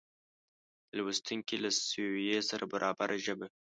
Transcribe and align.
د 0.87 0.89
لوستونکې 0.97 1.55
له 1.63 1.69
سویې 1.87 2.39
سره 2.49 2.63
برابره 2.73 3.15
ژبه 3.25 3.45
وي 3.49 3.57